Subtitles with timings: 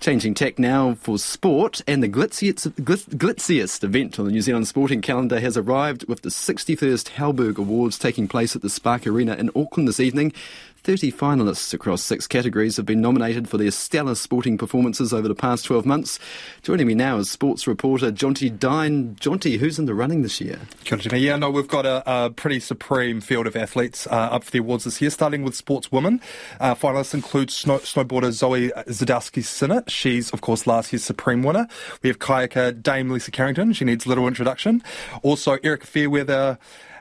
[0.00, 5.02] Changing tack now for sport, and the glitziest, glitziest event on the New Zealand sporting
[5.02, 9.50] calendar has arrived with the 61st Halberg Awards taking place at the Spark Arena in
[9.54, 10.32] Auckland this evening.
[10.82, 15.34] 30 finalists across six categories have been nominated for their stellar sporting performances over the
[15.34, 16.18] past 12 months.
[16.62, 19.14] Joining me now is sports reporter Jonty Dine.
[19.16, 20.58] Jonty, who's in the running this year?
[21.20, 24.58] Yeah, no, we've got a, a pretty supreme field of athletes uh, up for the
[24.58, 26.20] awards this year, starting with sportswomen.
[26.58, 29.90] Uh, finalists include snow, snowboarder Zoi Sadowski Synnott.
[29.90, 31.68] She's, of course, last year's supreme winner.
[32.02, 33.74] We have kayaker Dame Lisa Carrington.
[33.74, 34.82] She needs little introduction.
[35.22, 36.58] Also, Erika Fairweather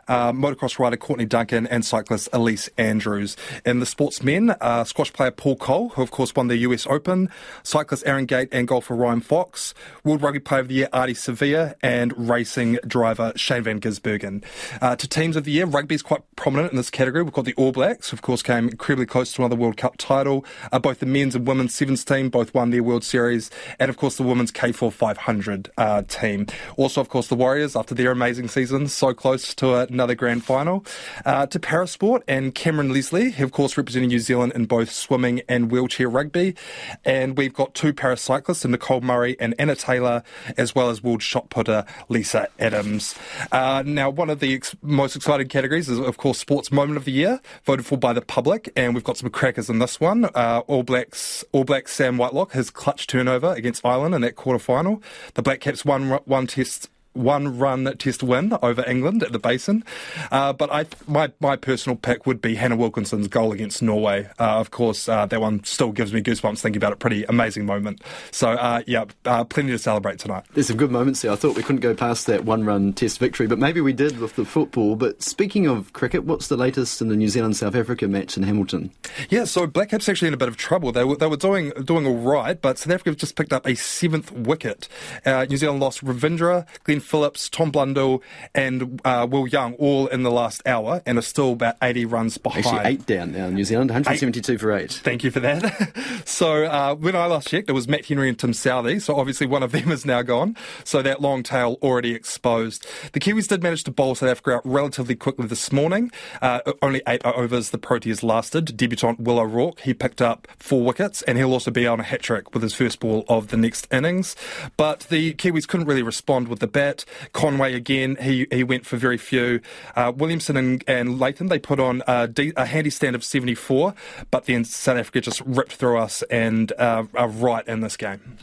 [0.10, 3.38] uh, motocross rider Courtney Duncan, and cyclist Ellesse Andrews.
[3.66, 7.30] In the sportsmen, uh, squash player Paul Coll, who of course won the US Open,
[7.64, 11.76] cyclist Aaron Gate and golfer Ryan Fox, World Rugby Player of the Year Ardie Savea,
[11.82, 14.44] and racing driver Shane Van Gisbergen.
[14.82, 17.24] Uh, to teams of the year, rugby is quite prominent in this category.
[17.24, 19.98] We've got the All Blacks, who of course came incredibly close to another World Cup
[19.98, 20.44] title.
[20.72, 23.98] Uh, both the men's and women's sevens team both won their World Series, and of
[23.98, 26.48] course the women's K4 500 uh, team.
[26.78, 30.46] Also, of course, the Warriors after their amazing season, so close to a another grand
[30.46, 30.86] final.
[31.26, 35.70] Uh, to Parasport and Cameron Leslie, of course representing New Zealand in both swimming and
[35.70, 36.56] wheelchair rugby.
[37.04, 40.24] And we've got two paracyclists, Nicole Murray and Anna Taylor,
[40.58, 43.14] as well as world shot putter Lisa Adams.
[43.52, 47.04] Uh, now, one of the ex- most exciting categories is, of course, Sports Moment of
[47.04, 50.26] the Year, voted for by the public, and we've got some crackers in this one.
[50.34, 54.60] Uh, All Blacks, All Blacks Sam Whitelock, his clutch turnover against Ireland in that quarter
[54.60, 55.04] final.
[55.34, 59.84] The Black Caps won one test one run test win over England at the Basin.
[60.32, 64.30] Uh, but I, my my personal pick would be Hannah Wilkinson's goal against Norway.
[64.40, 67.00] Uh, of course, uh, that one still gives me goosebumps thinking about it.
[67.00, 68.02] Pretty amazing moment.
[68.32, 70.44] So uh, yeah, uh, plenty to celebrate tonight.
[70.54, 71.32] There's some good moments there.
[71.32, 74.20] I thought we couldn't go past that one run test victory, but maybe we did
[74.20, 74.96] with the football.
[74.96, 78.44] But speaking of cricket, what's the latest in the New Zealand South Africa match in
[78.44, 78.92] Hamilton?
[79.30, 80.92] Yeah, so Black Caps actually in a bit of trouble.
[80.92, 83.76] They were they were doing doing all right, but South Africa just picked up a
[83.76, 84.88] seventh wicket.
[85.26, 88.22] Uh, New Zealand lost Ravindra, Glenn Phillips, Tom Blundell,
[88.54, 92.38] and uh, Will Young all in the last hour, and are still about 80 runs
[92.38, 92.66] behind.
[92.66, 93.50] Actually, eight down now.
[93.50, 94.60] New Zealand, 172 eight.
[94.60, 94.92] for eight.
[94.92, 95.94] Thank you for that.
[96.26, 99.02] so uh, when I last checked, it was Matt Henry and Tim Southee.
[99.02, 100.56] So obviously one of them is now gone.
[100.84, 102.86] So that long tail already exposed.
[103.14, 106.12] The Kiwis did manage to bowl South Africa out relatively quickly this morning.
[106.42, 108.76] Uh, only eight overs the Proteas lasted.
[108.78, 112.22] Debutant Will O'Rourke, he picked up four wickets, and he'll also be on a hat
[112.22, 114.36] trick with his first ball of the next innings.
[114.78, 116.89] But the Kiwis couldn't really respond with the bat.
[117.34, 119.62] Conway again, he, he went for very few.
[119.96, 123.94] Uh, Williamson and, and Latham, they put on a, de- a, handy stand of 74,
[124.32, 128.38] but then South Africa just ripped through us and uh, are right in this game.